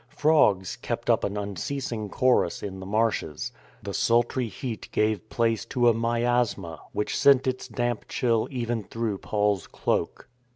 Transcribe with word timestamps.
Frogs 0.09 0.77
kept 0.77 1.11
up 1.11 1.23
an 1.23 1.37
unceasing 1.37 2.09
chorus 2.09 2.63
in 2.63 2.79
the 2.79 2.87
marshes. 2.87 3.51
The 3.83 3.93
sultry 3.93 4.47
heat 4.47 4.89
gave 4.91 5.29
place 5.29 5.63
to 5.65 5.87
a 5.89 5.93
miasma, 5.93 6.79
which 6.91 7.15
sent 7.15 7.45
its 7.45 7.67
damp 7.67 8.05
chill 8.09 8.47
even 8.49 8.83
through 8.83 9.19
Paul's 9.19 9.67
cloak. 9.67 10.27